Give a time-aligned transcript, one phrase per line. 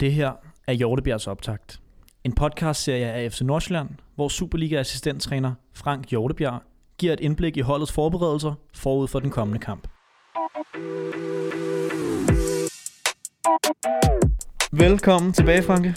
[0.00, 0.32] Det her
[0.66, 1.80] er Hjortebjergs optakt.
[2.24, 6.62] En podcastserie af FC Nordsjælland, hvor Superliga-assistenttræner Frank Hjortebjerg
[6.98, 9.88] giver et indblik i holdets forberedelser forud for den kommende kamp.
[14.72, 15.94] Velkommen tilbage, Franke.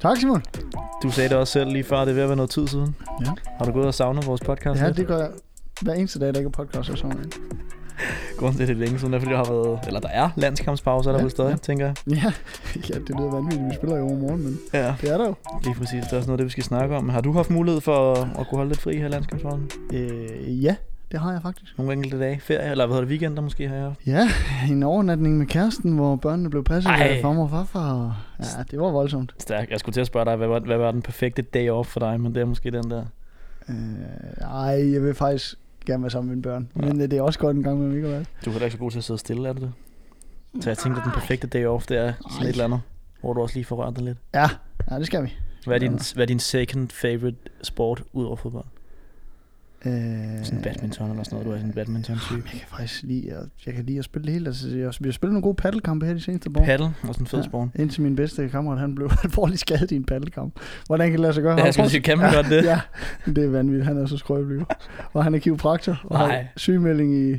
[0.00, 0.42] Tak, Simon.
[1.02, 2.96] Du sagde det også selv lige før, det er ved at være noget tid siden.
[3.20, 3.30] Ja.
[3.58, 4.80] Har du gået og savnet vores podcast?
[4.80, 4.96] Ja, lidt?
[4.96, 5.30] det gør jeg
[5.82, 7.32] hver eneste dag, der ikke er podcast, sådan en.
[8.38, 10.30] Grunden til, at det er længe siden, er, fordi der har været, eller der er
[10.36, 11.56] landskampspause, er der Ja, vel stadig, ja.
[11.56, 11.94] tænker jeg.
[12.10, 12.32] Ja,
[12.90, 13.64] ja, det lyder vanvittigt.
[13.70, 15.34] Vi spiller jo over morgen, men Ja, det er der jo.
[15.64, 16.04] lige præcis.
[16.04, 17.08] Det er også noget, det vi skal snakke om.
[17.08, 19.70] Har du haft mulighed for at, kunne holde lidt fri her i landskampspausen?
[19.92, 20.74] Øh, ja,
[21.12, 21.78] det har jeg faktisk.
[21.78, 22.40] Nogle enkelte dage?
[22.40, 24.00] Ferie, eller hvad hedder det, weekender måske har jeg haft?
[24.06, 24.28] Ja,
[24.70, 27.06] en overnatning med kæresten, hvor børnene blev passet Ej.
[27.08, 27.92] af farmor og farfar.
[27.92, 29.34] og- Ja, det var voldsomt.
[29.38, 29.70] Stærk.
[29.70, 32.00] Jeg skulle til at spørge dig, hvad var, hvad var den perfekte day off for
[32.00, 33.04] dig, men det er måske den der.
[33.68, 33.74] Øh,
[34.40, 35.54] ej, jeg vil faktisk
[35.86, 36.68] gerne være sammen med mine børn.
[36.76, 36.80] Ja.
[36.80, 38.10] Men øh, det er også godt en gang med Mikkel.
[38.44, 39.72] Du er heller ikke så god til at sidde stille, er du det?
[40.60, 42.42] Så jeg tænkte, at den perfekte day off, det er sådan Ej.
[42.44, 42.80] et eller andet,
[43.20, 44.18] hvor du også lige får rørt dig lidt.
[44.34, 44.50] Ja,
[44.90, 45.34] ja, det skal vi.
[45.66, 48.64] Hvad er din, hvad er din second favorite sport ud over fodbold?
[49.86, 49.92] Øh,
[50.44, 52.34] Sådan badminton eller sådan noget, du er sådan en badminton-type.
[52.52, 53.36] Jeg kan faktisk lide, jeg,
[53.66, 54.46] jeg kan lide at spille det hele.
[54.46, 56.64] Altså, jeg, vi har spillet nogle gode paddelkampe her de seneste år.
[56.64, 57.44] Paddle, og sådan en fed Ja.
[57.44, 57.68] sport.
[57.74, 60.54] Indtil min bedste kammerat, han blev alvorligt skadet i en paddelkamp.
[60.86, 61.52] Hvordan kan det lade sig gøre?
[61.52, 62.64] Ja, Har jeg skulle sige, kan man godt det?
[62.64, 62.80] Ja,
[63.26, 63.86] det er vanvittigt.
[63.86, 64.66] Han er så skrøbelig.
[65.12, 66.36] og han er kiropraktor, og Nej.
[66.36, 67.36] har sygemelding i, ja,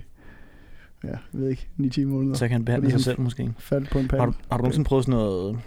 [1.04, 2.36] jeg ved ikke, 9-10 måneder.
[2.36, 3.52] Så kan han behandle sig selv måske.
[3.60, 4.28] Faldt på en Har paddel.
[4.34, 5.60] du, har du nogensinde prøvet sådan noget,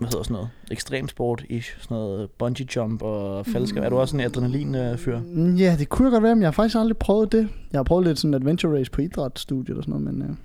[0.00, 3.82] hvad hedder sådan noget, ekstremsport-ish, sådan noget bungee jump og faldskab?
[3.82, 5.18] Er du også en adrenalin-fyr?
[5.20, 7.48] Mm, Ja, det kunne jeg godt være, men jeg har faktisk aldrig prøvet det.
[7.72, 10.36] Jeg har prøvet lidt sådan adventure race på idrætsstudiet og sådan noget, men øh,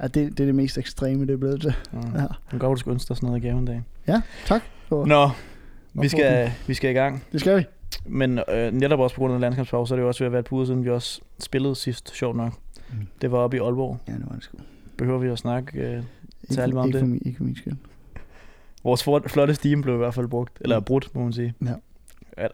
[0.00, 1.74] ja, det, det er det mest ekstreme, det er blevet til.
[1.92, 2.20] Ja.
[2.22, 2.26] Ja.
[2.52, 3.82] Nu går du sgu ønske dig sådan noget i gave en dag.
[4.46, 4.62] Tak.
[4.88, 5.30] For, Nå,
[5.94, 7.24] vi skal, vi skal i gang.
[7.32, 7.64] Det skal vi.
[8.06, 10.32] Men øh, netop også på grund af landskampspause, så er det jo også ved at
[10.32, 12.52] være uger siden, vi også spillede sidst, sjovt nok.
[12.90, 13.06] Mm.
[13.22, 13.98] Det var oppe i Aalborg.
[14.08, 14.56] Ja, det var det sgu.
[14.98, 16.04] Behøver vi at snakke øh, Ikke,
[16.54, 17.02] Særlig meget om ikke, det.
[17.02, 17.72] for min, ikke for min skyld.
[18.84, 20.84] Vores flotte stime blev i hvert fald brugt, eller Mm.
[20.84, 21.54] brudt, må man sige.
[21.64, 21.74] Ja.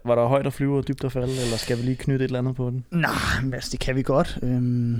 [0.05, 2.29] Var der højt at flyve og dybt at falde, eller skal vi lige knytte et
[2.29, 2.85] eller andet på den?
[2.91, 3.11] Nej,
[3.43, 4.39] men altså, det kan vi godt.
[4.43, 4.95] Øhm,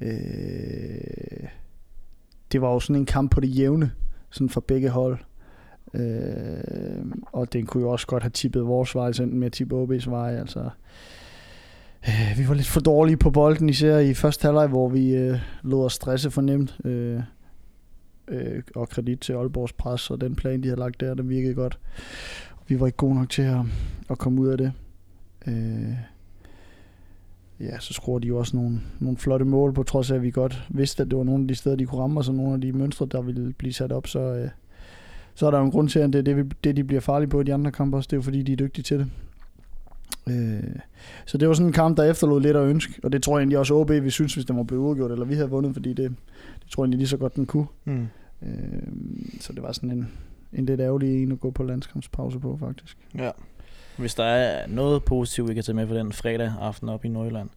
[0.00, 1.48] øh,
[2.52, 3.90] det var jo sådan en kamp på det jævne,
[4.30, 5.18] sådan for begge hold.
[5.94, 9.52] Øh, og den kunne jo også godt have tippet vores vej, så enten med at
[9.52, 10.36] tippe OB's vej.
[10.38, 10.70] Altså,
[12.08, 15.38] øh, vi var lidt for dårlige på bolden, især i første halvleg, hvor vi øh,
[15.62, 16.76] lod os stresse for nemt.
[16.84, 17.20] Øh,
[18.28, 21.54] øh, og kredit til Aalborgs pres, og den plan, de havde lagt der, den virkede
[21.54, 21.78] godt.
[22.68, 23.60] Vi var ikke gode nok til at,
[24.10, 24.72] at komme ud af det.
[25.46, 25.94] Øh,
[27.60, 30.30] ja, så skruer de jo også nogle, nogle flotte mål, på trods af, at vi
[30.30, 32.54] godt vidste, at det var nogle af de steder, de kunne ramme os, og nogle
[32.54, 34.48] af de mønstre, der ville blive sat op, så, øh,
[35.34, 37.30] så er der jo en grund til, at det er det, det, de bliver farlige
[37.30, 38.06] på i de andre kampe også.
[38.06, 39.10] Det er jo fordi, de er dygtige til det.
[40.30, 40.80] Øh,
[41.26, 43.42] så det var sådan en kamp, der efterlod lidt at ønske, og det tror jeg
[43.42, 45.88] egentlig også OB, vi synes, hvis den var blevet udgjort, eller vi havde vundet, fordi
[45.92, 46.10] det,
[46.60, 47.66] det tror jeg egentlig lige så godt, den kunne.
[47.84, 48.06] Hmm.
[48.42, 48.82] Øh,
[49.40, 50.08] så det var sådan en,
[50.52, 52.98] en lidt ærgerlig en at gå på landskampspause på, faktisk.
[53.18, 53.30] Ja.
[53.98, 57.08] Hvis der er noget positivt, vi kan tage med for den fredag aften op i
[57.08, 57.48] Nordjylland,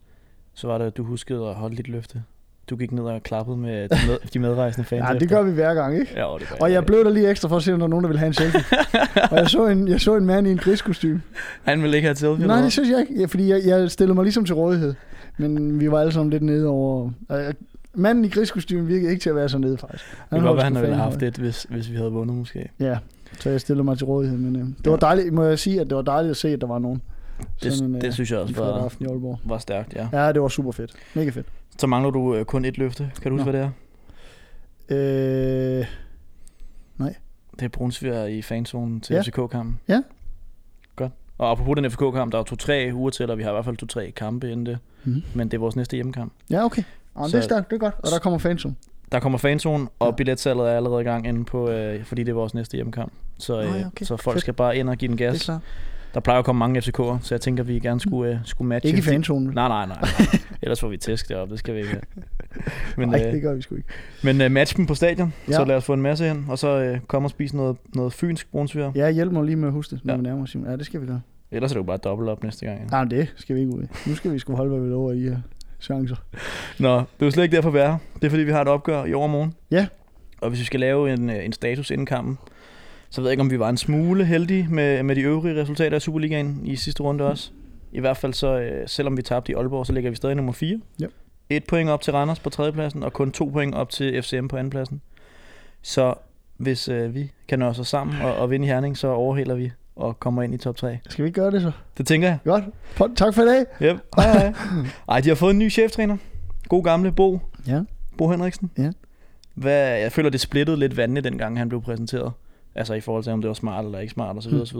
[0.53, 2.23] så var det, at du huskede at holde dit løfte.
[2.71, 5.03] Du gik ned og klappede med de, med, de medrejsende fans.
[5.07, 5.35] Ja, det efter.
[5.37, 6.13] gør vi hver gang, ikke?
[6.15, 7.89] Ja, det gør Og jeg blev der lige ekstra for at se, om der er
[7.89, 8.63] nogen, der vil have en selfie.
[9.31, 11.21] og jeg så en, jeg så en mand i en griskostyme.
[11.63, 12.47] Han ville ikke have selfie.
[12.47, 14.93] Nej, det synes jeg ikke, ja, fordi jeg, jeg stillede mig ligesom til rådighed.
[15.37, 17.09] Men vi var alle sammen lidt nede over...
[17.31, 17.53] Øh,
[17.93, 20.03] manden i griskostyme virkede ikke til at være så nede, faktisk.
[20.11, 22.69] Det kan godt han ville have haft det, hvis, hvis vi havde vundet måske.
[22.79, 22.97] Ja,
[23.39, 24.37] så jeg stillede mig til rådighed.
[24.37, 26.61] Men øh, det var dejligt, må jeg sige, at det var dejligt at se, at
[26.61, 27.01] der var nogen.
[27.63, 29.39] Det, en, det øh, synes jeg også var, aften i Aalborg.
[29.45, 30.07] var stærkt, ja.
[30.13, 30.91] Ja, det var super fedt.
[31.13, 31.45] Mega fedt.
[31.77, 33.11] Så mangler du øh, kun et løfte.
[33.21, 33.71] Kan du huske, hvad det
[34.89, 34.95] er?
[35.79, 35.85] Øh,
[37.59, 39.21] Det er Brunsviger i fanzonen til Ja.
[39.21, 39.79] FCK-kampen.
[39.87, 40.01] Ja.
[40.95, 41.11] Godt.
[41.37, 43.77] Og apropos den FCK-kamp, der er to-tre uger til, og vi har i hvert fald
[43.77, 44.77] to-tre kampe inden det.
[45.03, 45.23] Mhm.
[45.33, 46.33] Men det er vores næste hjemmekamp.
[46.49, 46.83] ja, okay.
[47.15, 47.93] Og det Så- er stærkt, det er godt.
[47.97, 48.75] Og der kommer fanzone.
[49.11, 50.11] Der kommer fanzone, og Ja.
[50.15, 53.11] billetsalget er allerede i gang inde på, øh, fordi det er vores næste hjemmekamp.
[53.37, 54.05] Så, øh, Nå ja, okay.
[54.05, 54.41] så folk Fedt.
[54.41, 55.49] skal bare ind og give den Det er gas.
[56.13, 58.67] Der plejer at komme mange FCK'er, så jeg tænker, at vi gerne skulle, øh, skulle
[58.67, 58.87] matche.
[58.87, 59.51] Ikke i fanzonen.
[59.53, 59.97] Nej, nej, nej.
[60.01, 60.39] nej.
[60.61, 61.99] Ellers får vi tæsk deroppe, det skal vi ikke.
[62.97, 63.87] Men, Nej, øh, det gør vi sgu ikke.
[64.23, 65.53] men øh, match dem på stadion, Ja.
[65.53, 68.13] så lad os få en masse ind, og så øh, komme og spise noget, noget
[68.13, 68.91] fynsk brunsviger.
[68.95, 70.17] Ja, hjælp mig lige med at huske det, når Ja.
[70.17, 70.55] vi nærmer os.
[70.55, 71.21] Ja, det skal vi gøre.
[71.51, 72.79] Ellers er det jo bare dobbelt op næste gang.
[72.79, 72.85] Ja.
[72.85, 74.09] Nej, det skal vi ikke ud i.
[74.09, 75.37] Nu skal vi sgu holde, hvad vi lover i her
[75.79, 76.15] chancer.
[76.79, 77.97] Nå, det er jo slet ikke derfor, vi er her.
[78.15, 79.53] Det er fordi, vi har et opgør i overmorgen.
[79.71, 79.87] Ja.
[80.41, 82.37] Og hvis vi skal lave en, øh, en status inden kampen,
[83.11, 85.95] så ved jeg ikke, om vi var en smule heldige med, med de øvrige resultater
[85.95, 87.51] af Superligaen i sidste runde også.
[87.91, 90.51] I hvert fald så, øh, selvom vi tabte i Aalborg, så ligger vi stadig nummer
[90.53, 90.79] 4.
[90.99, 91.05] Ja.
[91.49, 94.57] Et point op til Randers på tredjepladsen, og kun to point op til FCM på
[94.57, 95.01] andenpladsen.
[95.81, 96.13] Så
[96.57, 99.71] hvis øh, vi kan nå os sammen og, og vinde i Herning, så overhælder vi
[99.95, 100.99] og kommer ind i top 3.
[101.09, 101.71] Skal vi ikke gøre det så?
[101.97, 102.37] Det tænker jeg.
[102.43, 103.17] Godt.
[103.17, 103.65] Tak for i dag.
[103.81, 103.99] Yep.
[104.15, 104.53] Hej, hej.
[105.09, 106.17] Ej, de har fået en ny cheftræner.
[106.69, 107.39] God gamle Bo.
[107.67, 107.81] Ja.
[108.17, 108.71] Bo Henriksen.
[108.77, 108.91] Ja.
[109.53, 112.31] Hvad, jeg føler, det splittede lidt vandene, dengang han blev præsenteret.
[112.75, 114.53] Altså i forhold til, om det var smart eller ikke smart, osv.
[114.53, 114.61] Mm.
[114.61, 114.79] osv.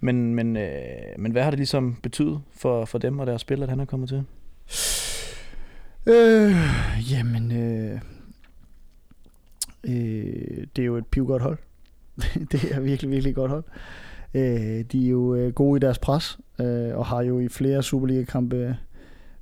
[0.00, 0.70] Men, men, øh,
[1.18, 3.84] men hvad har det ligesom betydet for, for dem og deres spil, at han er
[3.84, 4.24] kommet til?
[6.06, 6.56] Øh,
[7.10, 8.00] jamen, øh,
[9.84, 11.58] øh, det er jo et pivgodt hold.
[12.52, 13.64] det er virkelig, virkelig godt hold.
[14.34, 17.82] Øh, de er jo øh, gode i deres pres, øh, og har jo i flere
[17.82, 18.74] Superliga-kampe øh,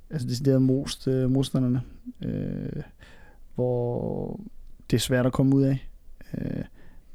[0.09, 1.81] altså decideret most øh, modstanderne,
[2.25, 2.83] øh,
[3.55, 4.39] hvor
[4.91, 5.88] det er svært at komme ud af.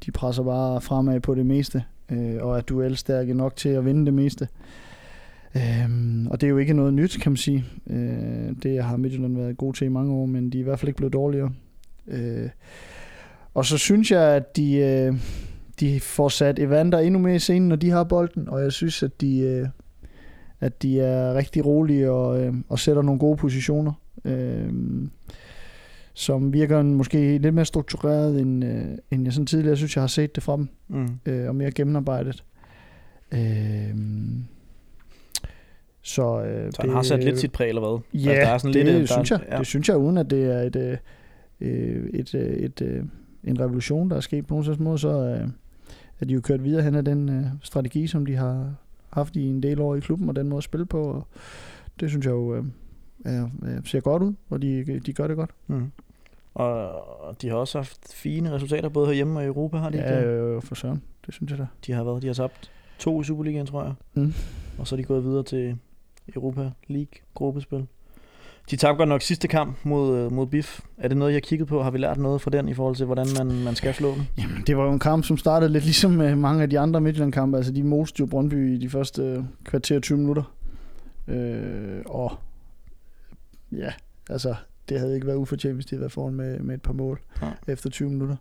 [0.05, 4.05] De presser bare fremad på det meste, øh, og er duelstærke nok til at vinde
[4.05, 4.47] det meste.
[5.55, 7.65] Øhm, og det er jo ikke noget nyt, kan man sige.
[7.89, 10.79] Øh, det har Midtjylland været god til i mange år, men de er i hvert
[10.79, 11.51] fald ikke blevet dårligere.
[12.07, 12.49] Øh,
[13.53, 15.15] og så synes jeg, at de, øh,
[15.79, 19.03] de får sat Evander endnu mere i scenen, når de har bolden, og jeg synes,
[19.03, 19.67] at de, øh,
[20.59, 23.93] at de er rigtig rolige og, øh, og sætter nogle gode positioner,
[24.25, 24.73] øh,
[26.17, 30.07] som virker måske lidt mere struktureret, end, øh, end jeg sådan tidligere synes, jeg har
[30.07, 31.07] set det fra dem, Mm.
[31.25, 32.43] øh, og mere gennemarbejdet.
[33.31, 33.39] Øh,
[36.01, 38.21] så, øh, Så han har sat lidt sit præg, eller hvad?
[38.23, 39.39] Ja, Altså, der er sådan det lidt, øh, der, synes jeg.
[39.51, 39.57] Ja.
[39.57, 40.97] Det synes jeg, uden at det er et, øh,
[41.61, 43.03] øh, et, øh, et, øh,
[43.43, 45.47] en revolution, der er sket på nogen slags måde, så øh,
[46.19, 48.73] er de jo kørt videre hen af den øh, strategi, som de har
[49.09, 51.03] haft i en del år i klubben, og den måde at spille på.
[51.03, 51.27] Og
[51.99, 52.63] det synes jeg jo øh,
[53.25, 55.49] er, er, ser godt ud, og de, de gør det godt.
[55.67, 55.91] Mm.
[56.55, 60.09] Og de har også haft fine resultater, både herhjemme og i Europa, har de ikke
[60.09, 60.55] Ja, det?
[60.55, 61.01] øh, for søren.
[61.25, 61.67] Det synes jeg da.
[61.85, 63.93] De har været, de har tabt to i Superligaen, tror jeg.
[64.13, 64.33] Mm.
[64.77, 65.77] Og så er de gået videre til
[66.35, 67.85] Europa League gruppespil.
[68.71, 70.79] De tabte godt nok sidste kamp mod, øh, mod BIF.
[70.97, 71.83] Er det noget, jeg har kigget på?
[71.83, 74.21] Har vi lært noget fra den i forhold til, hvordan man, man skal slå dem?
[74.37, 77.01] Jamen, det var jo en kamp, som startede lidt ligesom med mange af de andre
[77.01, 77.57] Midtjylland-kampe.
[77.57, 80.43] Altså, de moste jo Brøndby i de første øh, kvarter 20 minutter.
[81.27, 82.31] Øh, og
[83.71, 83.93] ja,
[84.29, 84.55] altså,
[84.89, 87.21] det havde ikke været ufortjent, hvis de havde været foran med, med et par mål
[87.41, 87.53] Nej.
[87.67, 88.35] efter 20 minutter.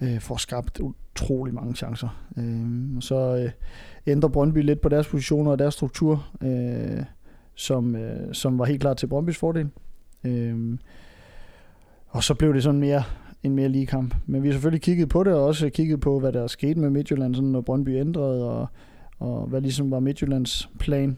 [0.00, 2.24] Øh, for skabt utrolig mange chancer.
[2.36, 3.50] Øh, så øh,
[4.06, 7.04] ændrer Brøndby lidt på deres positioner og deres struktur, øh,
[7.54, 9.68] som, øh, som var helt klart til Brøndbys fordel.
[10.24, 10.78] Øh,
[12.08, 13.02] og så blev det sådan mere
[13.44, 14.14] en mere lige kamp.
[14.26, 16.76] Men vi har selvfølgelig kigget på det, og også kigget på, hvad der er sket
[16.76, 18.66] med Midtjylland, sådan når Brøndby ændrede, og,
[19.18, 21.16] og hvad ligesom var Midtjyllands plan.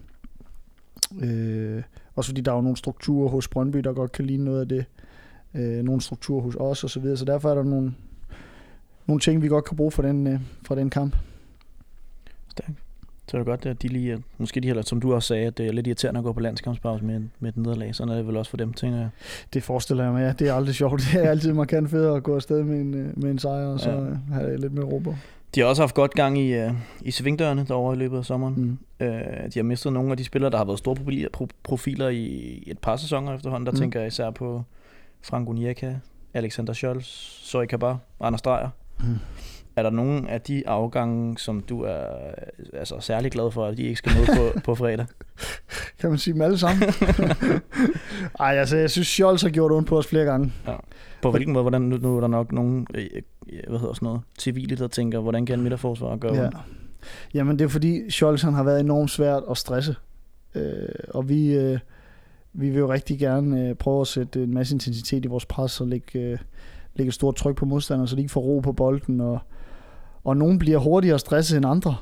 [1.21, 1.83] Øh,
[2.17, 4.69] også fordi der er jo nogle strukturer hos Brøndby, der godt kan ligne noget af
[4.69, 4.85] det.
[5.55, 7.17] Øh, nogle strukturer hos os og så videre.
[7.17, 7.95] Så derfor er der nogle,
[9.07, 11.17] nogle ting, vi godt kan bruge for den, øh, fra den kamp.
[13.31, 15.59] Så er det godt, at de lige, måske de heller, som du også sagde, at
[15.59, 17.95] det er lidt irriterende at gå på landskampspause med, med et nederlag.
[17.95, 19.09] Sådan er det vel også for dem, tænker jeg.
[19.55, 20.33] Det forestiller jeg mig, ja.
[20.33, 21.03] Det er aldrig sjovt.
[21.13, 23.81] Det er altid markant federe at gå afsted med en, øh, med en sejr, og
[23.81, 24.05] så Ja.
[24.05, 24.15] ja.
[24.33, 25.15] have lidt mere ro på.
[25.55, 26.57] De har også haft godt gang i,
[27.01, 28.55] i svingdørene derovre i løbet af sommeren.
[28.57, 28.79] Mm.
[29.07, 32.09] Uh, de har mistet nogle af de spillere, der har været store profiler, pro- profiler
[32.09, 33.67] i et par sæsoner efterhånden.
[33.67, 33.79] Der Mm.
[33.79, 34.63] tænker jeg især på
[35.23, 35.95] Frank Onyeka,
[36.35, 37.07] Alexander Scholz,
[37.51, 38.69] Zoe Kabar, Anders Dreyer.
[39.01, 39.05] Mm.
[39.77, 42.05] Er der nogen af de afgange, som du er
[42.73, 45.07] altså, særlig glad for, at de ikke skal med på, på fredag?
[46.01, 46.83] Kan man sige dem alle sammen?
[48.41, 50.53] Ej, altså, jeg synes, Scholz har gjort ondt på os flere gange.
[51.23, 51.63] På hvilken måde?
[51.63, 53.07] Hvordan, nu, er der nok nogen, øh,
[53.53, 56.45] øh, hvad hedder sådan noget, civile, der tænker, hvordan kan midterforsvar gøre Ja.
[56.45, 56.57] ondt?
[57.35, 59.97] Jamen, det er fordi, Scholz han har været enormt svært at stresse.
[60.55, 61.79] Øh, og vi, øh,
[62.53, 65.81] vi vil jo rigtig gerne øh, prøve at sætte en masse intensitet i vores pres
[65.81, 66.39] og lægge, øh,
[66.95, 69.21] lægge et stort tryk på modstanderne, så de ikke får ro på bolden.
[69.21, 69.39] Og,
[70.27, 71.97] og nogen bliver hurtigere stresset end andre.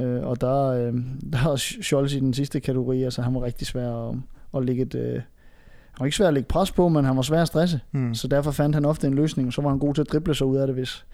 [0.00, 0.92] Øh, og der, øh,
[1.32, 4.16] der er Scholz i den sidste kategori, altså han var rigtig svær at,
[4.56, 4.94] at lægge et...
[4.94, 7.80] Øh, han var ikke svær at lægge pres på, men han var svær at stresse.
[7.90, 8.14] Hmm.
[8.14, 10.34] Så derfor fandt han ofte en løsning, og så var han god til at drible
[10.34, 11.06] sig ud af det, hvis,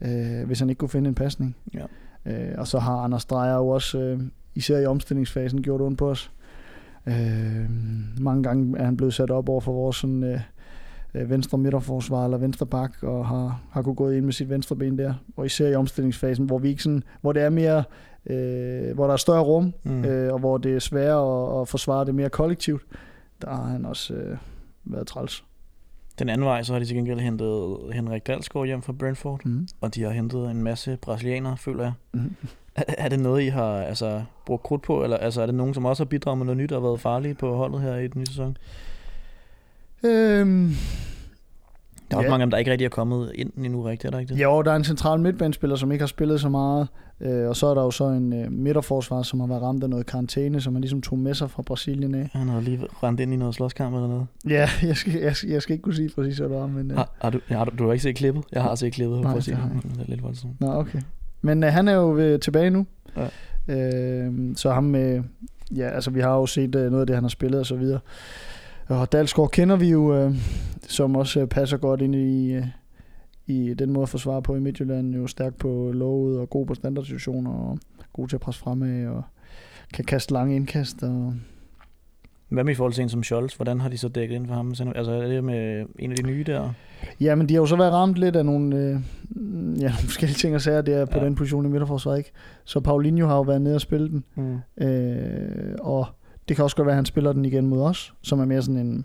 [0.00, 1.56] øh, hvis han ikke kunne finde en pasning.
[1.74, 1.84] Ja.
[2.26, 4.20] Øh, og så har Anders Dreyer jo også, øh,
[4.54, 6.30] især i omstillingsfasen, gjort ondt på os.
[7.06, 7.70] Øh,
[8.20, 10.40] mange gange er han blevet sat op over for vores sådan, øh,
[11.16, 14.76] øh, venstre midterforsvar eller venstre bak, og har, har kunne gå ind med sit venstre
[14.76, 15.14] ben der.
[15.36, 17.84] Og især i omstillingsfasen, hvor, vi ikke sådan, hvor det er mere,
[18.26, 20.04] øh, hvor der er større rum, Mm.
[20.04, 22.82] øh, og hvor det er sværere at, at forsvare det mere kollektivt,
[23.42, 24.36] der har han også øh,
[24.84, 25.44] været træls.
[26.18, 29.68] Den anden vej, så har de til gengæld hentet Henrik Dalsgaard hjem fra Brentford, Mm.
[29.80, 31.92] og de har hentet en masse brasilianere, føler jeg.
[32.12, 32.34] Mm.
[32.76, 35.74] Er, er det noget, I har altså, brugt krudt på, eller altså, er det nogen,
[35.74, 38.18] som også har bidraget med noget nyt og været farlige på holdet her i den
[38.20, 38.56] nye sæson?
[40.04, 40.74] Øhm,
[42.10, 42.30] Der er også Ja.
[42.30, 44.42] mange af dem, der ikke rigtig er kommet ind endnu rigtigt, er der ikke det?
[44.42, 46.88] Jo, der er en central midtbanespiller, som ikke har spillet så meget.
[47.20, 49.90] Øh, og så er der jo så en øh, midterforsvar, som har været ramt af
[49.90, 52.28] noget karantæne, som han ligesom tog med sig fra Brasilien af.
[52.32, 54.26] Han har lige rendt ind i noget slåskamp eller noget.
[54.48, 56.90] Ja, jeg skal, jeg, jeg skal ikke kunne sige præcis, hvad det var, men...
[56.90, 58.44] Øh, Har, har, du, har du, du har ikke set klippet?
[58.52, 59.22] Jeg har set klippet.
[59.22, 60.60] På det jeg det er lidt voldsomt.
[60.60, 61.00] Nå, okay.
[61.42, 62.86] Men øh, han er jo øh, tilbage nu.
[63.16, 63.28] Ja.
[63.74, 65.22] Øh, så ham med...
[65.76, 67.76] ja, altså vi har jo set øh, noget af det, han har spillet og så
[67.76, 68.00] videre.
[68.88, 70.34] Og Dalsgaard kender vi jo, øh,
[70.88, 72.66] som også øh, passer godt ind i, øh,
[73.46, 75.14] i den måde at forsvare på i Midtjylland.
[75.14, 77.78] Jo stærk på lovet og god på standardsituationer og
[78.12, 79.22] god til at presse fremad og
[79.94, 81.02] kan kaste lange indkast.
[81.02, 81.34] Og
[82.48, 83.54] Hvad med i forhold til en som Scholz?
[83.54, 84.68] Hvordan har de så dækket ind for ham?
[84.94, 86.70] Altså er det med en af de nye der?
[87.20, 88.90] Ja, men de har jo så været ramt lidt af nogle, øh,
[89.80, 91.24] ja, nogle forskellige ting og sager der på Ja.
[91.24, 92.32] den position i midterforsvaret, ikke?
[92.64, 94.84] Så Paulinho har jo været nede og spille den, Mm.
[94.86, 96.06] øh, og
[96.48, 98.62] det kan også godt være, at han spiller den igen mod os, som er mere
[98.62, 99.04] sådan en...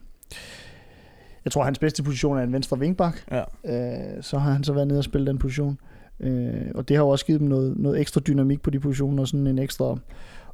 [1.46, 3.18] Jeg tror, hans bedste position er en venstre vingbak.
[3.32, 3.44] Ja.
[3.66, 5.80] Øh, så har han så været nede og spille den position.
[6.20, 9.22] Øh, og det har jo også givet dem noget, noget ekstra dynamik på de positioner,
[9.22, 9.98] og sådan en ekstra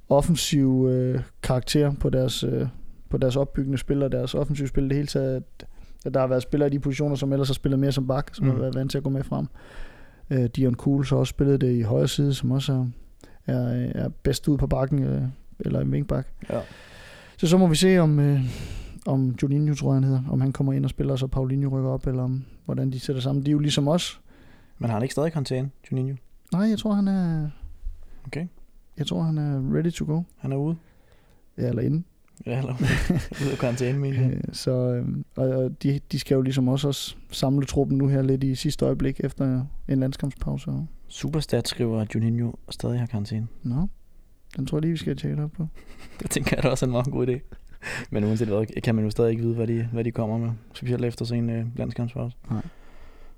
[0.10, 2.68] offensiv øh, karakter på deres, øh,
[3.10, 4.84] på deres opbyggende spil og deres offensive spil.
[4.84, 5.68] Det hele taget, at,
[6.06, 8.36] at der har været spillere i de positioner, som ellers har spillet mere som bak,
[8.36, 8.46] som.
[8.46, 8.52] Mm.
[8.52, 9.46] har været vant til at gå med frem.
[10.30, 12.86] Øh, Dion Kuhl så også spillet det i højre side, som også
[13.46, 15.22] er, er, er bedst ud på bakken, øh,
[15.60, 16.28] eller en vingbak.
[16.50, 16.60] Ja.
[17.38, 18.42] Så så må vi se, om, øh,
[19.06, 21.90] om Juninho, tror jeg han hedder, om han kommer ind og spiller, så Paulinho rykker
[21.90, 23.46] op, eller om, hvordan de sætter sammen.
[23.46, 24.22] De er jo ligesom os.
[24.80, 26.16] Men har han ikke stadig karantæne, Juninho?
[26.54, 27.50] Nej, jeg tror, han er...
[28.28, 28.48] Okay.
[28.98, 30.22] Jeg tror, han er ready to go.
[30.38, 30.76] Han er ude?
[31.58, 32.04] Ja, eller inde.
[32.46, 32.74] Ja, eller
[33.42, 34.32] ude af karantæne, mener jeg.
[34.34, 38.22] Øh, Så øh, og, de, de skal jo ligesom også, også samle truppen nu her
[38.22, 40.72] lidt i sidste øjeblik efter en landskampspause.
[41.08, 43.48] Superstat skriver, at Juninho stadig har karantæne.
[43.64, 43.88] Nå,
[44.58, 45.68] den tror jeg lige, vi skal tjekke op på.
[46.22, 47.40] Det tænker jeg da også er en meget god idé.
[48.10, 50.50] Men uanset hvad, kan man jo stadig ikke vide, hvad de, hvad de kommer med.
[50.74, 52.38] Specielt efter sin øh, landskampspause.
[52.52, 52.62] Nej.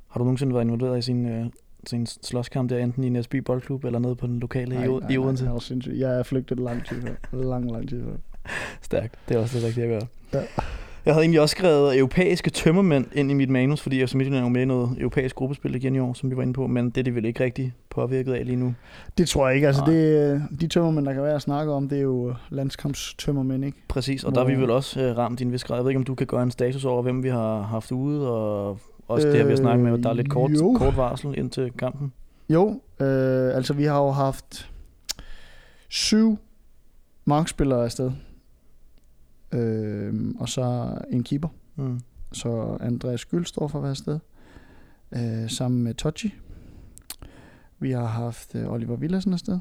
[0.07, 1.45] Har du nogensinde været involveret i sin, øh,
[1.87, 5.17] sin slåskamp der, enten i Næsby Boldklub eller nede på den lokale i, O- i
[5.17, 5.45] Odense?
[5.45, 5.53] Nej,
[5.85, 5.99] nej.
[5.99, 7.43] Jeg er flygtet lang tid før.
[7.43, 8.15] Lang, lang tid før.
[8.81, 9.15] Stærkt.
[9.29, 10.07] Det er også det rigtige at gøre.
[10.41, 10.47] Ja.
[11.09, 14.43] Jeg havde egentlig også skrevet europæiske tømmermænd ind i mit manus, fordi jeg som Midtjylland
[14.43, 16.67] er jo med i noget europæisk gruppespil igen i år, som vi var inde på,
[16.67, 18.73] men det er de vel ikke rigtig påvirket af lige nu.
[19.17, 19.67] Det tror jeg ikke.
[19.67, 19.93] Altså, Nej.
[19.93, 23.77] det, øh, de tømmermænd, der kan være at snakke om, det er jo landskampstømmermænd, ikke?
[23.87, 25.77] Præcis, og der er vi Hvor- vel også øh, ramt i en vis grad.
[25.77, 28.31] Jeg ved ikke, om du kan gøre en status over, hvem vi har haft ude,
[28.31, 30.73] og også det her, vi har snakket med, at der er lidt kort, Øh, jo.
[30.77, 32.13] kort varsel ind til kampen.
[32.49, 32.67] Jo,
[32.99, 34.69] øh, altså vi har jo haft
[35.89, 36.37] syv
[37.25, 38.11] markspillere afsted.
[39.51, 41.49] Øh, og så en keeper.
[41.75, 41.99] Mm.
[42.31, 44.19] Så Andreas Gyldstorff har været afsted.
[45.11, 46.33] Øh, sammen med Tochi.
[47.79, 49.59] Vi har haft øh, Oliver Villassen afsted.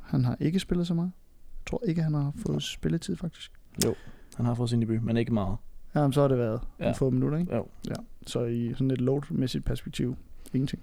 [0.00, 1.12] Han har ikke spillet så meget.
[1.60, 3.52] Jeg tror ikke, han har fået spilletid faktisk.
[4.36, 5.56] Han har fået sin debut, men ikke meget.
[5.94, 6.84] Jamen, så har det været ja.
[6.84, 6.88] Ja.
[6.90, 7.54] en få minutter, ikke?
[7.54, 7.66] Jo.
[7.88, 7.94] Ja.
[8.26, 10.16] Så i sådan et loadmæssigt perspektiv,
[10.52, 10.82] ingenting.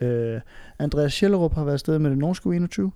[0.00, 0.40] Øh,
[0.78, 2.90] Andreas Schellerup har været afsted med det norske U21,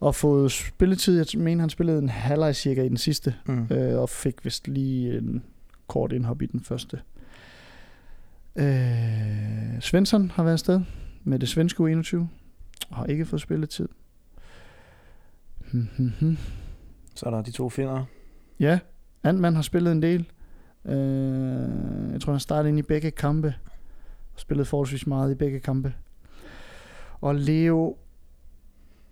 [0.00, 1.16] og fået spilletid.
[1.18, 3.66] Jeg mener, han spillede en halvleg cirka i den sidste, Mm.
[3.70, 5.42] øh, og fik vist lige en
[5.86, 7.00] kort indhop i den første.
[8.56, 10.80] Øh, Svensson har været afsted
[11.24, 12.16] med det svenske U21,
[12.90, 13.88] og har ikke fået spilletid.
[15.72, 16.38] Hmm, hmm, hmm.
[17.14, 18.04] Så er der de to finder.
[18.60, 18.78] Ja,
[19.24, 20.26] Antman har spillet en del.
[20.84, 23.54] Øh, jeg tror, han startede ind i begge kampe.
[24.34, 25.94] Og spillet forholdsvis meget i begge kampe.
[27.20, 27.96] Og Leo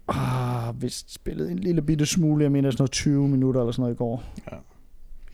[0.09, 2.43] har vist spillet en lille bitte smule.
[2.43, 4.25] Jeg mener sådan noget 20 minutter eller sådan noget i går.
[4.53, 4.57] Ja.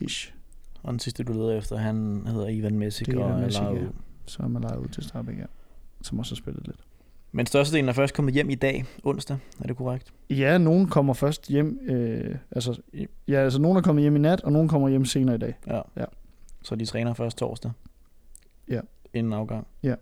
[0.01, 0.35] Ish.
[0.83, 3.45] Og den sidste, du leder efter, han hedder Ivan Messick Det er og Ivan er
[3.45, 3.83] Messick, lejet ja.
[3.83, 3.89] ud.
[4.27, 5.45] Så er man lejet ud til Starbæk, ja.
[6.03, 6.81] Som også har spillet lidt.
[7.33, 9.37] Men størstedelen er først kommet hjem i dag, onsdag.
[9.61, 10.13] Er det korrekt?
[10.31, 11.79] Ja, nogen kommer først hjem.
[11.83, 12.81] Øh, altså,
[13.29, 15.55] ja, altså, nogen er kommet hjem i nat, og nogen kommer hjem senere i dag.
[15.67, 15.81] Ja.
[15.97, 16.05] Ja.
[16.63, 17.71] Så de træner først torsdag?
[18.69, 18.81] Ja.
[19.15, 19.67] Inden afgang?
[19.83, 19.95] Ja.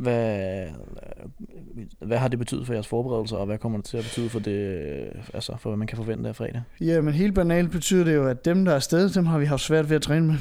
[0.00, 0.66] Hvad,
[1.98, 4.40] hvad har det betydet for jeres forberedelser, og hvad kommer det til at betyde for
[4.40, 4.78] det,
[5.34, 6.62] altså for hvad man kan forvente af fredag?
[6.80, 9.44] Ja, men helt banalt betyder det jo, at dem, der er afsted, dem har vi
[9.44, 10.34] haft svært ved at træne med.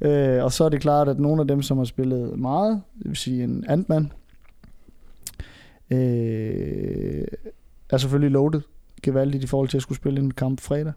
[0.36, 3.08] øh, og så er det klart, at nogle af dem, som har spillet meget, det
[3.08, 4.12] vil sige en Antman,
[5.90, 7.24] øh,
[7.90, 8.60] er selvfølgelig loaded
[9.02, 10.92] gevaldigt i forhold til at skulle spille en kamp fredag.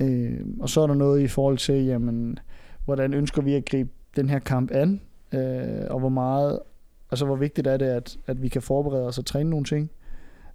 [0.00, 2.38] Øh, og så er der noget i forhold til, jamen,
[2.84, 5.00] hvordan ønsker vi at gribe den her kamp an,
[5.32, 6.58] øh, og hvor meget,
[7.10, 9.90] altså hvor vigtigt er det, at, at vi kan forberede os og træne nogle ting,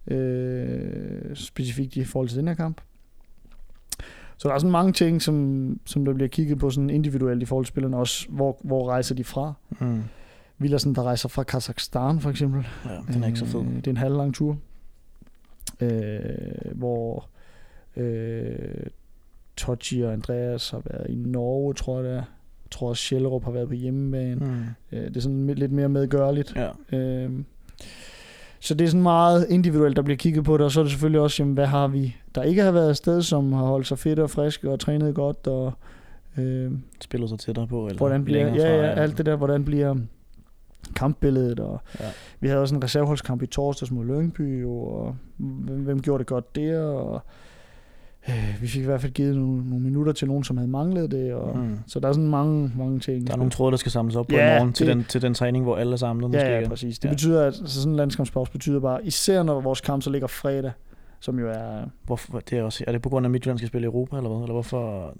[0.08, 2.82] øh, specifikt i forhold til den her kamp.
[4.38, 7.46] Så der er sådan mange ting, som, som der bliver kigget på sådan individuelt i
[7.46, 9.54] forhold til spillerne, også hvor, hvor rejser de fra.
[9.80, 10.04] Mm.
[10.58, 12.68] Villersen, der rejser fra Kazakhstan for eksempel.
[12.86, 13.62] Ja, den er ikke så fed.
[13.62, 14.58] Øh, det er en halvlang tur,
[15.82, 17.28] øh, hvor
[17.96, 18.86] øh,
[19.58, 22.24] Tochi og Andreas har været i Norge, tror jeg det er.
[22.68, 24.36] Jeg tror også Schellerup har været på hjemmebane.
[24.46, 24.98] Mm.
[24.98, 26.56] Øh, det er sådan lidt mere medgørligt.
[26.92, 26.98] Ja.
[26.98, 27.32] Øh,
[28.60, 30.92] så det er sådan meget individuelt, der bliver kigget på det, og så er det
[30.92, 34.00] selvfølgelig også, jamen, hvad har vi, der ikke har været afsted, som har holdt sig
[34.00, 35.74] fedt og friske og trænet godt, og
[36.38, 36.72] øh,
[37.02, 39.96] Spillet sig tættere på, eller hvordan bliver, ja, ja, alt det der, hvordan bliver
[40.96, 42.06] kampbilledet, og Ja.
[42.40, 46.56] vi havde også en reserveholdskamp i torsdags mod Lyngby, og hvem, hvem gjorde det godt
[46.56, 47.22] der, og
[48.30, 51.12] Øh, vi fik i hvert fald givet nogle, nogle minutter til nogen, som havde manglet
[51.12, 51.34] det.
[51.34, 51.78] Og, Mm.
[51.88, 53.28] Så der er sådan mange, mange ting.
[53.28, 55.04] Der er nogle tråde, der skal samles op på Ja, i morgen til det- den,
[55.04, 56.46] til den træning, hvor alle er samlet måske.
[56.46, 57.00] Ja, ja, præcis.
[57.00, 57.14] Det Ja.
[57.14, 60.72] betyder, at så sådan en landskampspause betyder bare, især når vores kamp så ligger fredag,
[61.20, 61.86] som jo er...
[62.04, 64.18] Hvorfor, det er, også, er det på grund af, at Midtjylland skal spille i Europa,
[64.18, 64.42] eller hvad?
[64.42, 65.14] Eller hvorfor?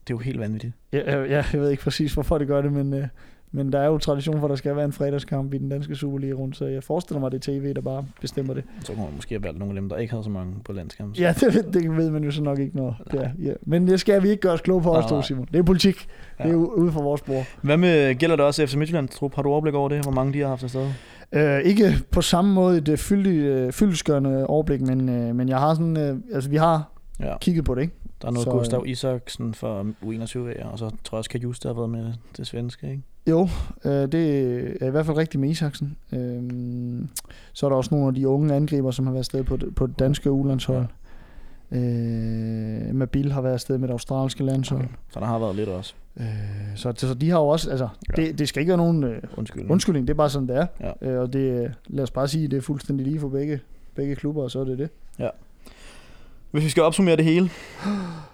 [0.00, 0.72] Det er jo helt vanvittigt.
[0.92, 3.06] Ja, ja, jeg ved ikke præcis, hvorfor det gør det, men, øh,
[3.54, 5.94] men der er jo tradition for, at der skal være en fredagskamp i den danske
[5.96, 8.64] Superliga rundt, så jeg forestiller mig, at det er tv, der bare bestemmer det.
[8.80, 10.72] Så kunne man måske have valgt nogle af dem, der ikke havde så mange på
[10.72, 11.18] landskamp.
[11.18, 12.78] Ja, det, ved- det ved man jo så nok ikke,
[13.10, 13.30] det er.
[13.42, 13.52] Ja.
[13.62, 15.22] Men det skal vi ikke gøre os kloge på os Nej, to, nej.
[15.24, 15.48] Simon.
[15.52, 16.06] Det er politik.
[16.38, 16.44] Ja.
[16.44, 17.44] Det er ude for vores bord.
[17.62, 19.34] Hvad med, gælder det også FC Midtjylland, trup?
[19.34, 20.02] Har du overblik over det?
[20.02, 20.88] Hvor mange de har haft afsted?
[21.32, 25.58] Øh, ikke på samme måde et øh, fyldig, øh, fyldesgørende overblik, men, øh, men jeg
[25.58, 27.94] har sådan, øh, altså vi har Ja, kigget på det, ikke?
[28.22, 30.38] der er noget Så, så, øh, Gustav Isaksen fra U21,
[30.72, 33.02] og så tror jeg også, Kajus, der har været med det svenske, ikke?
[33.30, 33.48] Jo,
[33.84, 34.24] øh, det
[34.82, 35.96] er i hvert fald rigtigt med Isaksen.
[36.12, 36.42] Øh,
[37.52, 39.86] så er der også nogle af de unge angriber, som har været afsted på på
[39.86, 40.86] det danske ulandshold.
[41.72, 41.78] Ja.
[41.78, 44.80] Øh, Mabil har været afsted med det australske landshold.
[44.84, 44.94] Okay.
[45.10, 45.94] Så der har været lidt også.
[46.16, 46.26] Øh,
[46.76, 47.88] så, så de har jo også, altså,
[48.18, 48.22] Ja.
[48.22, 48.26] ja.
[48.28, 49.70] det, det skal ikke være nogen øh, Undskyld.
[49.70, 50.66] undskyldning, det er bare sådan, det er.
[50.80, 51.10] Ja.
[51.10, 53.60] Øh, og det, lad os bare sige, det er fuldstændig lige for begge,
[53.94, 54.88] begge klubber, og så er det det.
[56.54, 57.50] Hvis vi skal opsummere det hele,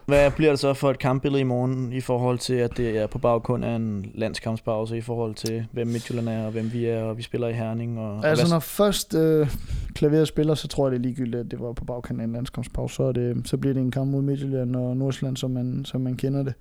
[0.06, 3.06] hvad bliver det så for et kampbillede i morgen i forhold til, at det er
[3.06, 7.02] på baggrund af en landskampspause, i forhold til, hvem Midtjylland er, og hvem vi er,
[7.02, 7.98] og vi spiller i Herning?
[7.98, 9.50] Og, og Altså hvad, når først øh,
[9.94, 12.32] klaveret spiller, så tror jeg det er ligegyldigt, at det var på bagkanten af en
[12.32, 12.94] landskampspause.
[12.94, 16.16] Så, det, så bliver det en kamp mod Midtjylland og Nordsjælland, som man, som man
[16.16, 16.54] kender det.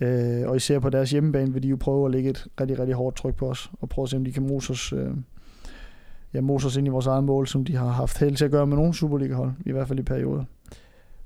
[0.00, 2.94] Øh, og især på deres hjemmebane vil de jo prøve at lægge et rigtig, rigtig
[2.94, 5.10] hårdt tryk på os, og prøve at se, om de kan mose os, øh,
[6.34, 8.50] ja, mose os ind i vores eget mål, som de har haft held til at
[8.50, 10.44] gøre med nogle Superliga-hold, i hvert fald i perioder.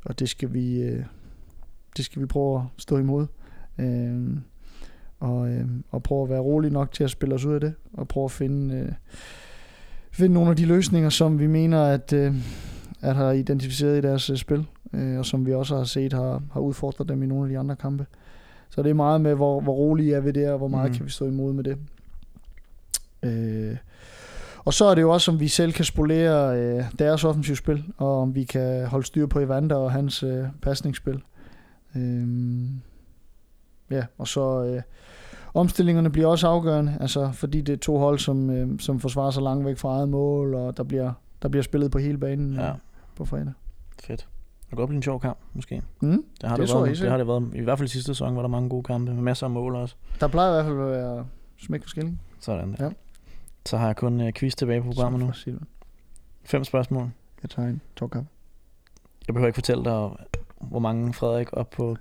[0.05, 1.05] Og det skal vi, øh,
[1.97, 3.27] det skal vi prøve at stå imod.
[3.79, 4.37] Øh,
[5.21, 7.75] og, øh, og prøve at være rolig nok til at spille os ud af det,
[7.93, 8.75] og prøve at finde...
[8.75, 8.93] Øh,
[10.13, 12.35] finde nogle af de løsninger, som vi mener, at, øh,
[13.01, 16.43] at har identificeret i deres øh, spil, øh, og som vi også har set har,
[16.53, 18.07] har udfordret dem i nogle af de andre kampe.
[18.71, 20.97] Så det er meget med, hvor, hvor rolige er vi der, og hvor meget mm.
[20.97, 21.79] kan vi stå imod med det.
[23.23, 23.77] Øh,
[24.65, 28.21] og så er det jo også, om vi selv kan spolere øh, deres offensivspil, og
[28.21, 31.23] om vi kan holde styr på Evander og hans øh, pasningsspil.
[31.97, 32.29] Øh,
[33.91, 34.83] ja, og så øh,
[35.55, 39.43] omstillingerne bliver også afgørende, altså fordi det er to hold, som, øh, som forsvarer sig
[39.43, 42.69] langt væk fra eget mål, og der bliver, der bliver spillet på hele banen Ja,
[42.69, 42.75] øh,
[43.17, 43.53] på fredag.
[44.03, 44.29] fedt.
[44.61, 45.83] Det kan godt blive en sjov kamp, måske.
[46.03, 46.11] Mm.
[46.41, 47.51] Det har Det det, været, det har det været.
[47.55, 49.75] I hvert fald i sidste sæson var der mange gode kampe, med masser af mål
[49.75, 49.95] også.
[50.21, 51.27] Der plejer i hvert fald at være
[51.63, 52.21] smæk for skilling.
[52.41, 52.89] Sådan Ja.
[53.67, 55.33] Så har jeg kun uh, quiz tilbage på programmet nu.
[55.33, 55.67] Silvan.
[56.45, 57.11] Fem spørgsmål.
[57.43, 58.25] Jeg tager en tårkap.
[59.27, 60.11] Jeg behøver ikke fortælle dig,
[60.61, 61.97] hvor mange Frederik op på,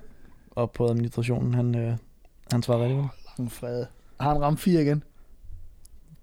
[0.52, 1.97] op på administrationen, han, øh,
[2.52, 3.08] han svarer rigtigt.
[3.38, 3.86] Lang fred.
[4.19, 5.04] Har han ramt 4 igen?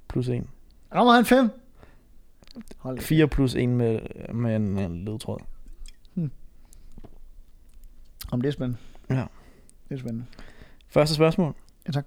[0.09, 0.49] Plus en.
[0.95, 1.51] Rammer han 5?
[2.79, 3.03] Hold da.
[3.03, 4.01] 4 plus en med,
[4.35, 5.39] med en, en ledtråd.
[8.33, 8.79] Om det er spændende.
[9.11, 9.27] Ja.
[9.89, 10.25] Det er spændende.
[10.89, 11.55] Første spørgsmål.
[11.87, 12.07] Ja, tak.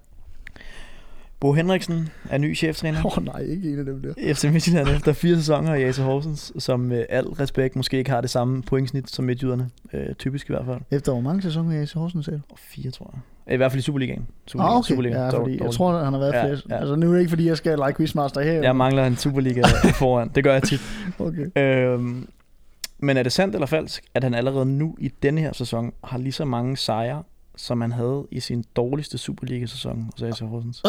[1.42, 3.06] Bo Henriksen er ny cheftræner.
[3.06, 4.34] Åh oh, nej, ikke en af dem der.
[4.34, 8.20] FC Midtjylland efter fire sæsoner i AC Horsens, som med al respekt måske ikke har
[8.20, 9.70] det samme pointsnit som midtjyderne.
[9.92, 10.78] Øh, typisk i hvert fald.
[10.90, 12.40] Efter hvor mange sæsoner i AC Horsens selv?
[12.50, 13.14] Og fire, tror
[13.46, 13.54] jeg.
[13.54, 14.26] I hvert fald i Superligaen.
[14.46, 14.72] Superligaen.
[14.72, 14.88] Ah, okay.
[14.88, 15.22] Superligaen.
[15.22, 16.58] Ja, fordi jeg tror, han har været Ja, flere.
[16.70, 16.76] ja.
[16.76, 18.52] Altså, nu er det ikke, fordi jeg skal like quizmaster her.
[18.52, 19.62] Jeg mangler en Superliga
[20.00, 20.30] foran.
[20.34, 20.80] Det gør jeg tit.
[21.18, 21.46] Okay.
[21.58, 22.28] Øhm,
[22.98, 26.18] men er det sandt eller falsk, at han allerede nu i denne her sæson har
[26.18, 27.22] lige så mange sejre,
[27.56, 30.82] som han havde i sin dårligste Superliga-sæson hos AC Horsens?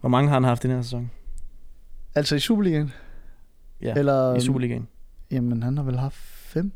[0.00, 1.10] Hvor mange har han haft i den her sæson?
[2.14, 2.92] Altså i Superligaen?
[3.82, 4.88] Ja, Eller, i Superligaen.
[5.30, 6.72] Jamen, han har vel haft 5?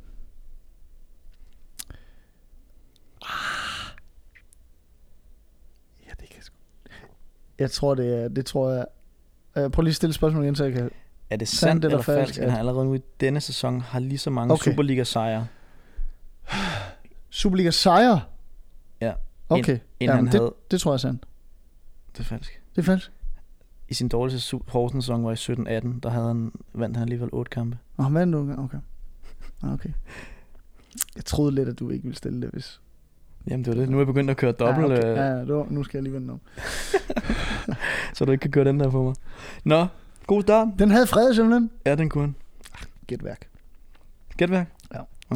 [6.06, 6.54] Ja, det kan sgu.
[7.58, 8.28] Jeg tror, det er...
[8.28, 8.86] Det tror jeg...
[9.64, 10.90] Uh, prøv lige at stille spørgsmål igen, så jeg kan...
[11.30, 13.98] Er det Sandt sandt, eller eller falsk, at- han allerede nu i denne sæson har
[14.00, 14.70] lige så mange Okay.
[14.70, 15.46] Superliga-sejre,
[17.42, 18.20] Superliga sejre?
[19.00, 19.12] Ja.
[19.48, 19.72] Okay.
[19.72, 20.54] end Jamen, han det, havde?
[20.70, 21.26] det tror jeg er sandt.
[22.12, 22.60] Det er falsk.
[22.76, 23.12] Det er falsk.
[23.88, 27.50] I sin dårligste Su- Horsens-sæson var i 17-18, der havde han, vandt han alligevel otte
[27.50, 27.78] kampe.
[27.98, 28.54] Nå, han vandt du?
[28.58, 28.78] Okay.
[29.62, 29.90] Ah, Okay.
[31.16, 32.80] Jeg troede lidt, at du ikke ville stille det, hvis...
[33.50, 33.88] Jamen det var det.
[33.90, 35.10] Nu er jeg begyndt at køre dobbelt, ja, okay.
[35.12, 35.22] okay.
[35.22, 36.40] ja, det var, nu skal jeg lige vende om.
[38.14, 39.14] så du ikke kan køre den der på mig.
[39.64, 39.86] Nå,
[40.26, 40.68] god start.
[40.78, 41.70] Den havde fred simpelthen.
[41.86, 42.34] Ja, den kunne han.
[43.06, 43.48] Gætværk.
[44.36, 44.72] Gætværk?
[44.81, 44.81] Ja.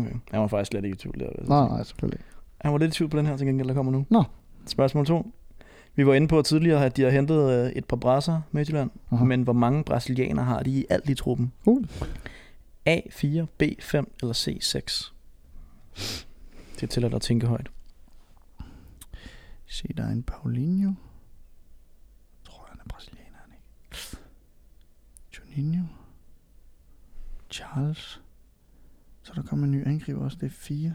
[0.01, 0.15] Okay.
[0.31, 1.27] Han var faktisk slet ikke i tvivl der.
[1.39, 2.21] jeg Nej, nej, selvfølgelig.
[2.61, 4.07] Han var lidt i tvivl på den her til gengæld, der kommer nu.
[4.11, 4.25] Nå.
[4.67, 5.33] Spørgsmål 2.
[5.95, 8.91] Vi var inde på tidligere, at de har hentet øh, et par brasser med Midtjylland.
[9.11, 9.25] Aha.
[9.25, 11.53] Men hvor mange brasilianere har de i alt i truppen?
[11.65, 11.83] Uh.
[12.89, 15.13] A4, B5 eller C6?
[16.75, 17.71] Det er til at tænke højt.
[19.67, 20.89] Se, der er en Paulinho.
[20.89, 20.97] Jeg
[22.45, 24.17] tror, han er brasilianer, han ikke.
[25.39, 25.85] Juninho.
[27.51, 28.21] Charles.
[29.27, 30.37] Så der kommer en ny angriber også.
[30.41, 30.95] Det er 4.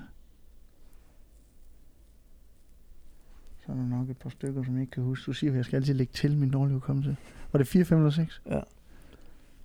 [3.65, 5.25] Så er der nok et par stykker, som jeg ikke kan huske.
[5.25, 7.17] Du siger, at jeg skal altid lægge til min dårlige hukommelse.
[7.51, 8.41] Var det 4, 5 eller 6?
[8.45, 8.59] Ja.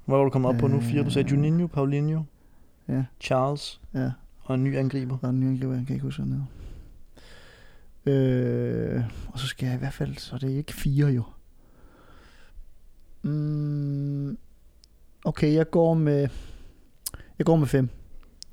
[0.04, 0.80] Hvad var du kommet op øh, på nu?
[0.80, 2.22] 4, du sagde øh, Juninho, Paulinho,
[2.88, 3.04] ja.
[3.20, 4.10] Charles ja.
[4.42, 5.18] og en ny angriber.
[5.22, 6.46] Og en ny angriber, jeg kan ikke huske noget.
[8.06, 11.22] Øh, og så skal jeg i hvert fald, så det er ikke 4 jo.
[13.22, 14.38] Mm,
[15.24, 16.28] okay, jeg går med,
[17.38, 17.88] jeg går med 5.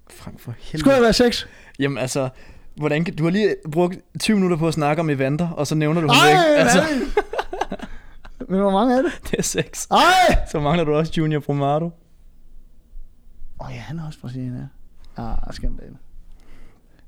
[0.09, 0.79] Frem for helvede.
[0.79, 1.45] Skulle det være sex?
[1.79, 2.29] Jamen altså,
[2.75, 5.75] hvordan kan, du har lige brugt 20 minutter på at snakke om Evander, og så
[5.75, 6.43] nævner du Ej, ikke.
[6.43, 6.83] Altså.
[8.49, 9.11] Men hvor mange er det?
[9.31, 9.87] Det er seks.
[9.91, 10.37] Ej!
[10.51, 11.91] Så mangler du også Junior Brumado.
[13.61, 14.69] Åh ja, han er også Brasilien,
[15.17, 15.23] ja.
[15.23, 15.97] Ah, skandale.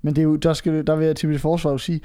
[0.01, 2.01] Men det er jo, der, skal, der vil jeg til mit forsvar jo sige,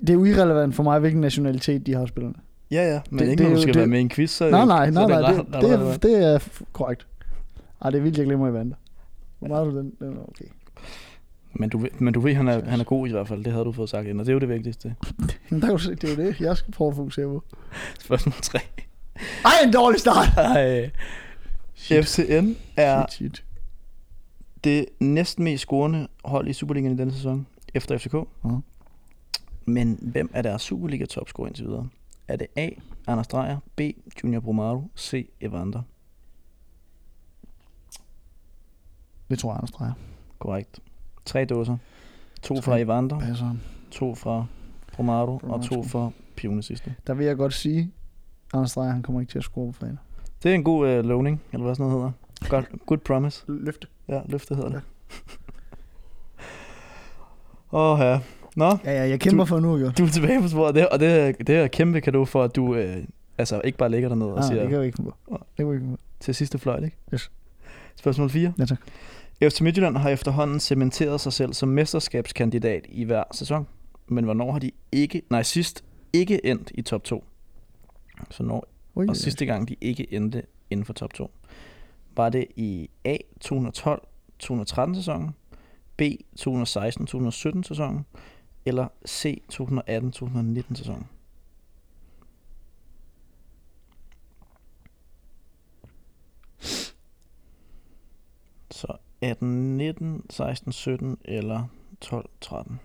[0.00, 2.34] det er jo irrelevant for mig, hvilken nationalitet de har spillerne.
[2.70, 4.50] Ja, ja, men det, ikke når du skal det, være med i en quiz, så
[4.50, 6.38] Nej, nej, nej, nej, det, det, er, det er
[6.72, 7.06] korrekt.
[7.82, 8.76] Ej, det er vildt, jeg glemmer Evander.
[9.46, 9.92] Hvor meget du den?
[10.00, 10.44] den er okay.
[11.52, 13.44] Men du, men du ved, han er, han er god i hvert fald.
[13.44, 14.94] Det havde du fået sagt ind, og det er jo det vigtigste.
[15.50, 17.44] Der kan du se, det er jo det, jeg skal prøve at fokusere på.
[18.00, 18.58] Spørgsmål 3.
[19.44, 20.28] Ej, en dårlig start!
[20.56, 20.90] Ej,
[21.76, 23.44] FCN er Shit, shit.
[24.64, 28.14] det næsten mest scorende hold i Superligaen i denne sæson, efter FCK.
[28.44, 28.60] Mhm.
[29.66, 31.88] Men hvem er deres Superliga topscorer indtil videre?
[32.28, 32.68] Er det A.
[33.06, 33.80] Anders Dreyer, B.
[34.24, 35.28] Junior Brumado, C.
[35.40, 35.82] Evander?
[39.34, 39.92] Det tror jeg, Anders Dreyer.
[40.38, 40.80] Korrekt.
[41.24, 41.76] Tre dåser.
[42.42, 42.62] To Tre.
[42.62, 43.56] fra Evander, Passer
[43.90, 44.44] to fra
[44.92, 46.94] Brumado og to fra Pione sidste.
[47.06, 47.90] Der vil jeg godt sige,
[48.52, 49.96] Anders Dreyer, han kommer ikke til at score på fredag.
[50.42, 52.48] Det er en god uh, lovning, eller hvad sådan noget hedder.
[52.48, 53.44] Godt, good promise.
[53.48, 53.86] Løfte.
[54.08, 54.80] Ja, løfte hedder det.
[57.72, 58.20] Åh oh, ja.
[58.56, 59.90] Nå, Ja, ja, jeg kæmper Du- for nu, jo.
[59.98, 62.74] du er tilbage på sporet, det, og det det er kæmpe kado for, at du
[62.74, 62.96] øh,
[63.38, 65.14] altså ikke bare ligger dernede og Ah, siger det kan jeg ikke på.
[65.30, 65.96] Det kan jeg ikke på.
[66.20, 66.96] til sidste fløjt, ikke?
[67.14, 67.30] Yes.
[67.96, 68.52] Spørgsmål 4.
[68.58, 68.78] Ja, tak.
[69.42, 73.66] FC Midtjylland har efterhånden cementeret sig selv som mesterskabskandidat i hver sæson.
[74.06, 77.24] Men hvornår har de ikke, nej sidst, ikke endt i top 2?
[78.30, 81.30] Så når, Ui, og sidste gang de ikke endte inden for top 2.
[82.16, 85.30] Var det i A 212-213 sæsonen,
[85.96, 86.02] B
[86.40, 88.06] 216-217 sæsonen,
[88.66, 91.06] eller C 218-219 sæsonen?
[98.70, 101.66] Så 18, 19, 16, 17 eller
[102.00, 102.80] 12, 13.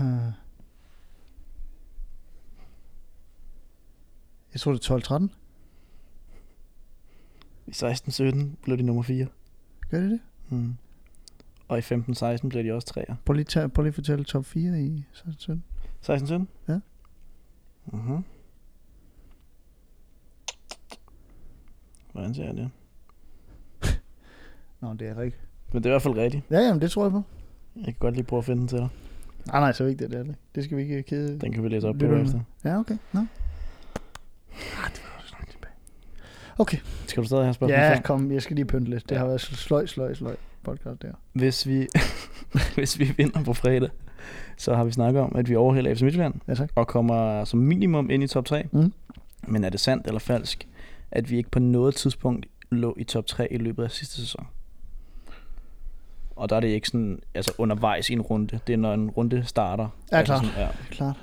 [0.00, 0.06] Øh.
[4.52, 5.28] Jeg tror, det er 12-13.
[7.66, 9.26] I 16, 17 blev de nummer 4.
[9.90, 10.20] Gør det det?
[10.48, 10.76] Mm.
[11.68, 13.14] Og i 15, 16 blev de også 3'er.
[13.24, 15.64] Prøv lige, tage, prøv lige at fortælle top 4 i 16
[16.00, 16.48] 16, 17?
[16.68, 16.78] Ja.
[17.86, 18.24] Mhm.
[22.12, 22.70] Hvordan ser jeg det?
[24.80, 25.42] Nå, det er rigtigt.
[25.72, 26.44] Men det er i hvert fald rigtigt.
[26.50, 27.22] Ja, jamen, det tror jeg på.
[27.76, 28.88] Jeg kan godt lige prøve at finde den til dig.
[29.46, 30.26] Nej, nej, så vigtigt er det.
[30.28, 30.38] ikke.
[30.54, 31.38] Det skal vi ikke kede.
[31.40, 32.40] Den kan vi læse op på efter.
[32.64, 32.96] Ja, okay.
[33.12, 33.20] Nå.
[33.20, 33.26] Ah,
[34.92, 35.72] det var også langt tilbage.
[36.58, 36.78] Okay.
[37.06, 39.08] Skal du stadig have spørgsmål Ja, kom, jeg skal lige pynte lidt.
[39.08, 39.18] Det Ja.
[39.18, 41.12] har været sløj, sløj, sløj podcast der.
[41.32, 41.86] Hvis vi,
[42.74, 43.88] hvis vi vinder på fredag,
[44.56, 46.70] så har vi snakket om, at vi overhælder FC Midtjylland Ja, tak.
[46.74, 48.68] og kommer som minimum ind i top 3.
[48.72, 48.92] Mm.
[49.48, 50.68] Men er det sandt eller falsk,
[51.10, 54.46] at vi ikke på noget tidspunkt lå i top 3 i løbet af sidste sæson?
[56.36, 58.60] Og der er det ikke sådan, altså undervejs i en runde.
[58.66, 59.88] Det er når en runde starter.
[60.12, 60.44] Ja, altså klart.
[60.46, 60.68] Sådan, ja.
[60.90, 61.16] Klart.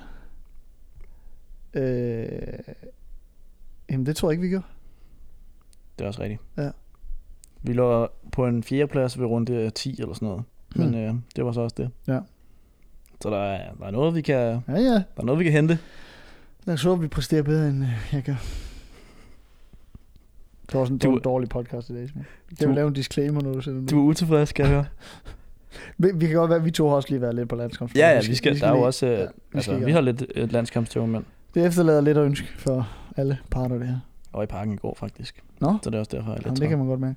[1.73, 2.73] Øh,
[3.89, 4.65] jamen, det tror jeg ikke, vi gjorde.
[5.99, 6.41] Det er også rigtigt.
[6.57, 6.69] Ja.
[7.61, 10.43] Vi lå på en fjerdeplads ved runde 10 eller sådan noget.
[10.75, 10.97] Men Hmm.
[10.97, 11.89] øh, det var så også det.
[12.07, 12.19] Ja.
[13.21, 14.35] Så der er, der er noget, vi kan,
[14.67, 14.79] Ja, ja.
[14.93, 15.79] der er noget, vi kan hente.
[16.65, 18.35] Lad os håbe, vi præsterer bedre, end øh, jeg gør.
[20.73, 22.25] Det var også en Du- dårlig podcast i dag, Simon.
[22.59, 24.85] Jeg vil lave en disclaimer, når du den Du er utilfreds, skal jeg høre.
[25.97, 27.95] Vi, vi kan godt være, at vi to har også lige været lidt på landskamp.
[27.95, 30.01] Ja, ja, vi skal, der er jo også, øh, ja, vi altså, skal vi har
[30.01, 33.95] lidt et landskampstøv, men Det efterlader lidt at ønske for alle parter, det her.
[34.33, 35.43] og i parken i går faktisk.
[35.59, 37.15] Nå, Så det er også derfor, jeg er Jamen, lidt det kan man godt mærke.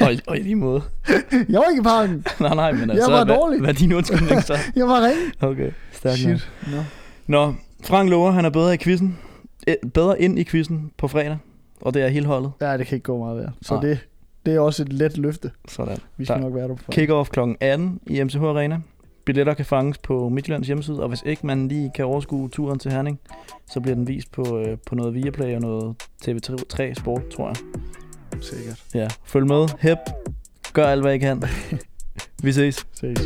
[0.00, 0.82] og, i, og i lige måde.
[1.48, 2.24] Jeg var ikke i parken.
[2.40, 3.60] nej, nej, men Jeg altså, var hvad, dårlig.
[3.60, 4.54] hvad er din undskyldning så?
[4.76, 5.32] Jeg var ringe.
[5.40, 6.38] Okay, stærkt nok.
[6.38, 6.50] Shit.
[6.72, 6.82] Nå.
[7.26, 7.54] Nå,
[7.84, 9.18] Frank lover, han er bedre i quizzen.
[9.66, 11.36] Eh, Bedre ind i quizzen på fredag.
[11.82, 12.52] Og det er hele holdet?
[12.60, 13.52] Ja, det kan ikke gå meget værre.
[13.62, 13.98] Så det,
[14.46, 15.50] det er også et let løfte.
[15.68, 15.98] Sådan.
[16.16, 16.42] Vi skal der.
[16.42, 17.40] nok være der på Kick-off kl.
[17.60, 18.80] 18 i MCH Arena.
[19.24, 22.92] Billetter kan fanges på Midtjyllands hjemmeside, og hvis ikke man lige kan overskue turen til
[22.92, 23.20] Herning,
[23.70, 27.56] så bliver den vist på, øh, på noget Viaplay og noget TV3 Sport, tror jeg.
[28.40, 28.84] Sikkert.
[28.94, 29.68] Ja, følg med.
[29.80, 29.98] Hep.
[30.72, 31.42] Gør alt, hvad I kan.
[32.44, 32.86] Vi ses.
[32.92, 33.18] Ses.